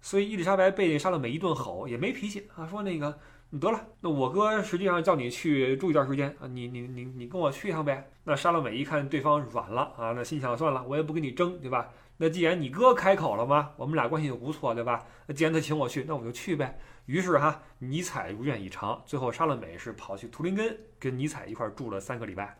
[0.00, 3.18] 所以伊丽莎白被莎乐美一顿吼，也没脾气啊，说那个。
[3.58, 8.10] 得了，那我哥实际上叫你去住一段时间啊，你你你你跟我去一趟呗。
[8.24, 11.90] 那莎乐美一看对方软了啊，那心想算了，我也不跟你争，对吧？
[12.16, 15.04] 那既然你哥开口了嘛，我们俩关系就不错，对吧？
[15.26, 16.78] 那既然他请我去，那我就去呗。
[17.06, 22.56] 于是哈，尼采如愿以偿，最后莎乐美是跑去图林根跟尼采一块住了三个礼拜。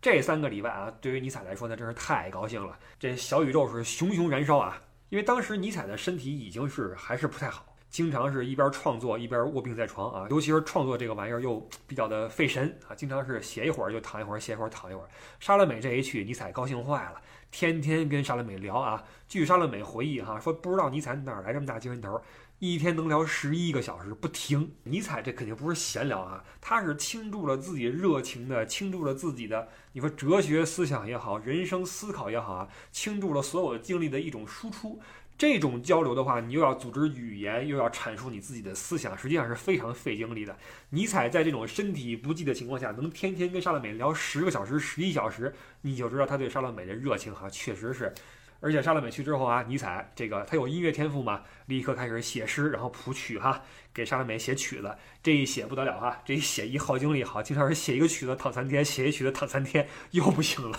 [0.00, 8.08] 这三个礼拜啊，对于尼采来说那真是太高兴了，这小宇宙是熊熊燃烧啊，因为当时尼采的身体已经是还是不太好经。
[8.10, 15.08] 常是一边创作一边卧病在床啊，尤其是创作这个玩意儿又比较的费神啊，经常是写一会儿就躺一会儿，写一会儿躺一会儿。
[15.38, 17.20] 莎乐美这一去，尼采高兴坏了，
[17.50, 19.04] 天天跟莎乐美聊啊。
[19.28, 22.18] 据莎乐美回忆哈，说不知道尼采哪来这么大精神头，
[22.58, 24.72] 一天能聊十一个小时不停。
[24.84, 34.98] 尼采这肯定不是闲聊啊，他是倾注了自己热情的，倾注了自己的，你说哲学思想也好，人生思考也好啊，倾注了所有精力的一种输出。
[35.38, 40.54] 这种交流的话，你又要组织语言，又要阐述你自己的思想，实际上是非常费精力的。
[40.90, 48.12] 尼采在这种身体不济的情况下，能天天跟莎乐美聊十个小时、十一小时，你就知道他对莎乐美的热情哈，确实是。
[48.60, 53.62] 而且莎乐美去之后啊，尼采这个他有音乐天赋嘛，立刻开始写诗，然后谱曲哈，
[53.94, 54.92] 给莎乐美写曲子。
[55.22, 60.76] 这一写不得了哈，这一写一耗精力好，经常是写一个曲子躺三天，写一曲子躺三天， 又不行了。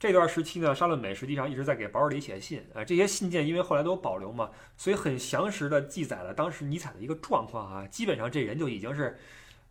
[0.00, 2.82] 这段时期呢，莎乐美实际上一直在给保尔里写信啊。
[2.82, 7.86] 这些信件因为后来都有保留嘛，所以很详实的记载了当时尼采的一个状况啊。
[7.88, 9.18] 基本上这人就已经是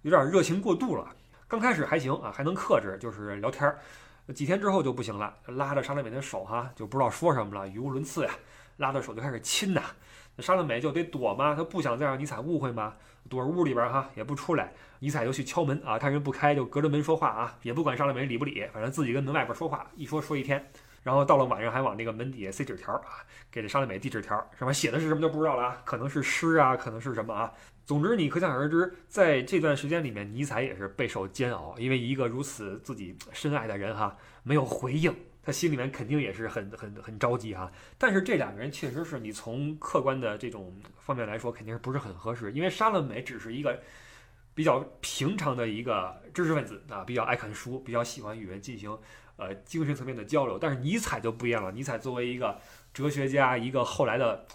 [0.04, 1.16] 有点热情过度了。
[1.48, 3.80] 刚开始还行啊，还能克制，就是聊天儿。
[4.36, 8.32] 几天之后就不行了，拉着莎乐美的手哈，就不知道说什么了，语无伦次呀。
[8.78, 9.82] 拉着手就开始亲呐。
[10.42, 12.96] 莎乐美就得躲嘛，她不想再让尼采误会嘛，
[13.30, 14.74] 躲屋里边哈也不出来。
[15.00, 20.64] 尼采就去敲门啊，看人不开就隔着门说话啊，也不管莎乐美理不理，反正自己跟门外边说话，一说说一天。
[21.02, 27.52] 然后到了晚上还往那个门底下塞纸条啊，给这莎乐美递纸条，上面写的是什么就不知道了啊，可能是诗啊，可能是什么啊。
[27.86, 37.72] 总之你可想而知，在这段时间里面，尼采也是备受煎熬，因为一个如此自己深爱的人哈没有回应，他心里面肯定也是很很很着急哈。
[37.98, 43.82] 但是这两个人确实是你从客观的这种方面来说，肯定是不是很合适，因为莎乐美只是一个
[44.54, 48.98] 比较平常的一个知识分子啊，比较爱看书，比较喜欢与人进行。
[49.42, 51.72] 呃，精神层面的交流，但是尼采就不一样了。
[51.72, 52.60] 尼采作为一个
[52.94, 54.46] 哲学家，一个后来的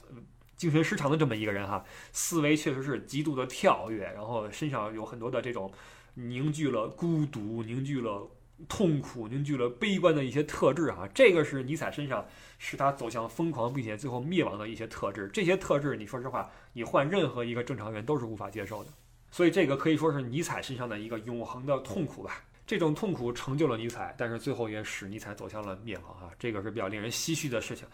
[0.58, 5.72] 精神失常的这么一个人哈，思维确实是极度的跳跃，然后身上有很多的这种
[6.16, 8.28] 凝聚了孤独、凝聚了
[8.68, 11.08] 痛苦、凝聚了悲观的一些特质啊。
[11.14, 12.26] 这个是尼采身上
[12.58, 15.28] 使他走向疯狂并且最后灭亡的一些特质。
[15.32, 18.90] 这些特质，你说实话，你换任何一个正常人都是无法接受的。
[19.30, 22.42] 所以这个可以说是尼采身上的一个永恒的痛苦吧。
[22.66, 26.30] 这种痛苦成就了尼采，但是最后也使尼采走向了灭亡啊！
[26.38, 27.86] 这个是比较令人唏嘘的事情。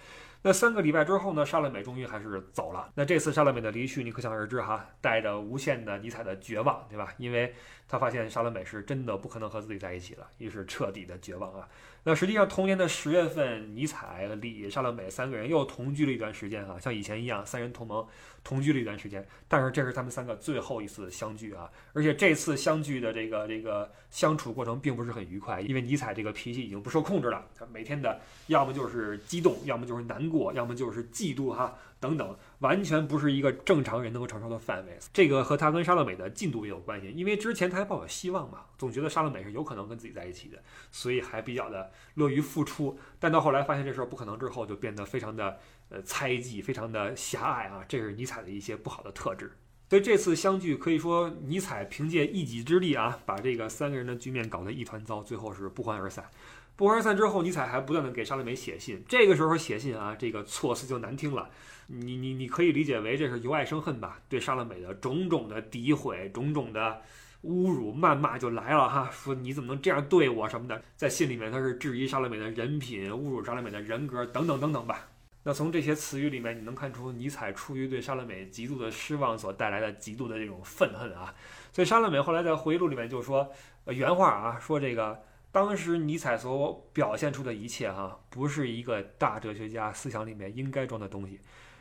[0.42, 1.44] 那三个礼拜之后呢？
[1.44, 2.90] 莎乐美终于还是走了。
[2.94, 7.12] 那这次莎乐美的离去，你可想而知哈，带着无限的尼采的绝望，对吧？
[7.18, 7.54] 因为
[7.86, 11.68] 他发现莎乐美是真的不可能和自己在一起了，于是彻底的绝望啊。
[12.04, 18.06] 那实际上同年的十月份，尼采、李、莎乐美三个人又同居了一段时间哈，像以前一样，三人同盟。
[18.42, 21.70] 同居了一段时间，但是这是他们三个最后一次相聚啊！
[21.92, 34.98] 而且这次相聚的这个这个相处过程并不是很愉快，因为尼采这个脾气已经不受控制了，他每天的要么就是激动，要么就是难过，要么就是嫉妒哈等等，完全不是一个正常人能够承受的范围。
[35.12, 40.60] 这个和他跟莎乐美的进度也有关系，因为之前他还抱有希望嘛，总觉得莎乐美是有可能跟自己在一起的，
[40.90, 42.98] 所以还比较的乐于付出。
[43.18, 45.58] 但到后来发现这事儿不可能之后，就变得非常的。
[45.92, 49.50] 呃，猜忌非常的狭隘啊，这是尼采的一些不好的特质。
[49.88, 56.30] 所以这次相聚可以说，尼采凭借一己之力啊，把这个三个人的局面搞得一团糟，最后是不欢而散。
[56.76, 59.02] 不欢而散之后，尼采还不断的给莎乐美写信。
[59.08, 61.50] 这个时候写信啊，这个措辞就难听了。
[61.92, 64.20] 你你你可以理解为这是由爱生恨吧？
[64.28, 67.02] 对莎乐美的种种的诋毁、种种的
[67.42, 70.80] 侮辱、谩骂就来了哈，说你怎么能这样对我什么的。
[70.96, 75.08] 在信里面，他是质疑莎乐美的人品，侮辱莎乐美的人格等等等等吧。
[75.42, 81.34] 那从这些词语里面，你能看出尼采出于对莎乐美极度的失望所带来的极度的这种愤恨啊。
[81.72, 83.50] 所以莎乐美后来在回忆录里面就说，
[83.86, 91.40] 呃，原话啊，说这个当时尼采所表现出的一切哈，不是一个大哲学家思想里面应该装的东西。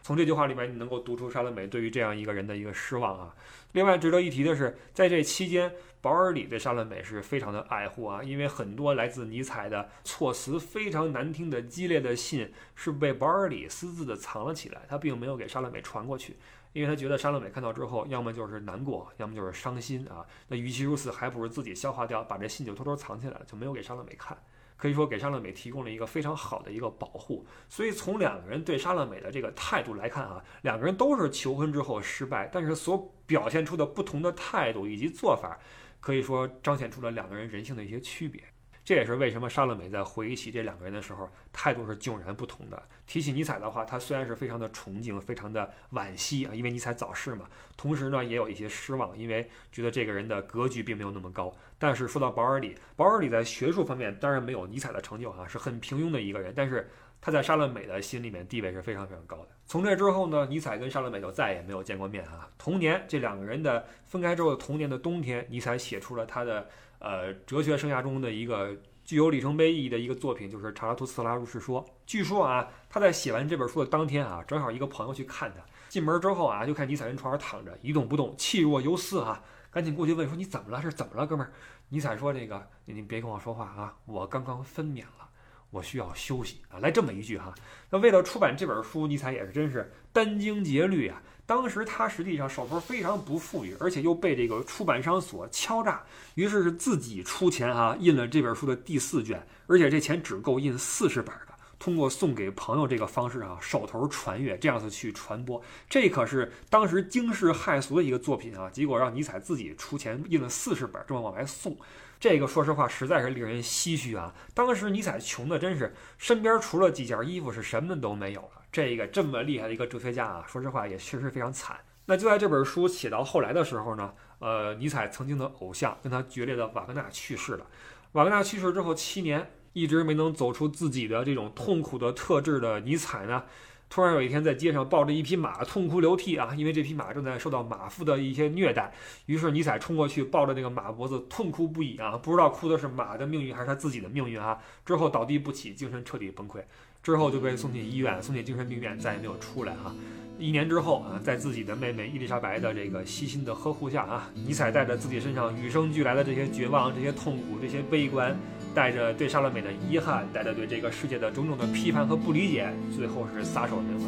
[0.10, 3.36] 从这句话里面，你能够读出莎乐美对于这样一个人的一个失望啊。
[3.74, 16.38] 另外值得一提的是，在这期间，保尔里对莎乐美是非常的爱护啊，因为很多来自尼采的措辞非常难听的激烈的信是被保尔里私自的藏了起来，他并没有给莎乐美传过去，
[16.74, 20.26] 因为他觉得莎乐美看到之后，要么就是难过，要么就是伤心啊。
[20.48, 24.36] 那与其如此，还不如自己消化掉，把这信就偷偷藏起来了，就没有给莎乐美看。
[24.80, 35.60] 可以说给沙乐美提供了一个非常好的一个保护，所以从两个人对沙乐美的这个态度来看啊，两个人都是求婚之后失败，但是所表现出的不同的态度以及做法，
[36.00, 38.42] 可以说彰显出了两个人人性的一些区别。
[38.90, 42.84] 这也是为什么莎乐美在回忆起这两个人的时候，态度是迥然不同的。
[43.06, 47.46] 提起尼采的话，他虽然是非常的崇敬，非常的惋惜啊，因为尼采早逝嘛。
[47.78, 51.56] 同时呢，也有一些失望，因为觉得这个人的格局并没有那么高。
[51.78, 56.52] 但是说到保尔里，保尔里在学术方面当然没有尼采的成就啊，是很平庸的一个人。
[56.56, 56.90] 但是
[57.22, 59.50] 他在莎乐美的心里面地位是非常非常高的。
[59.68, 62.50] 从这之后呢，尼采跟莎乐美就再也没有见过面啊。
[62.58, 66.68] 同年，这两个人的分开之后，同年的冬天，尼采写出了他的。
[67.00, 71.84] 呃，哲学生涯中的一个具有里程碑意义的一个作品，就是《查拉图斯特拉如是说》。
[72.06, 80.82] 据说啊，他在写完这本书的当天啊，正好一个朋友去看他，进门之后啊，就看尼采人床上躺着一动不动，气若游丝啊，赶紧过去问说：“你怎么了？
[80.82, 81.52] 是怎么了，哥们儿？”
[81.90, 85.30] 尼采说：“这个，你别跟我说话啊，我刚刚分娩了，
[85.70, 87.54] 我需要休息啊。”来这么一句哈。
[87.90, 91.22] 那为了出版这本书，尼采也是真是殚精竭虑啊。
[91.50, 96.04] 当时他实际上手头非常不富裕，而且又被这个出版商所敲诈，
[96.36, 105.60] 于是是自己出钱啊印了这本书的第四卷，而且这钱只够印四十本的，通过送给朋友这个方式啊手头传阅，这样子去传播，
[105.90, 108.70] 这可是当时惊世骇俗的一个作品啊！
[108.70, 111.76] 结果让尼采自己出钱印了四十本，这么往外送。
[112.20, 114.32] 这个说实话实在是令人唏嘘啊！
[114.54, 118.59] 当时尼采穷的真是身边除了几件衣服是什么都没有了。
[118.72, 121.78] 这个这么厉害的一个哲学家啊，说实话也确实非常惨。
[122.06, 127.68] 那就在这本书写到后来的时候呢，呃，尼采曾经的偶像跟他决裂的瓦格纳去世了。
[128.14, 133.44] 瓦格纳去世之后七年，一直没能走出自己的这种痛苦的特质的尼采呢，
[133.90, 138.92] 突然有一天在街上抱着一匹马痛哭流涕啊，因为这匹马正在受到马夫的一些虐待。
[139.28, 144.60] 于是尼采冲过去抱着那个马脖子痛哭不已啊，不知道哭的是马的命运还是他自己的命运啊。
[144.84, 146.64] 之后倒地不起，精神彻底崩溃，
[147.02, 149.96] 之后就被送进医院，送进精神病院，再也没有出来啊。
[150.38, 158.38] 一年之后啊，在自己的妹妹伊丽莎白的这个悉心的呵护下啊，尼采带着自己身上与生俱来的这些绝望、这些痛苦、这些悲观，
[158.74, 164.08] 带着对莎乐美的遗憾，带着对这个世界的种种的批判和不理解，最后是撒手人寰。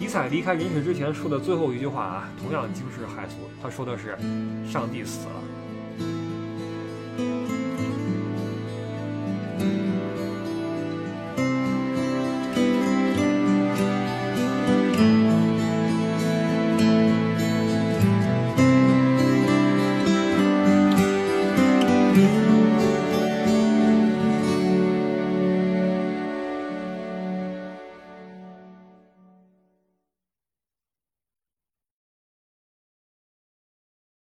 [0.00, 4.16] 尼采离开人世之前说的最后一句话啊，同样惊世骇俗，他说的是
[4.68, 5.34] ：“上帝死了。”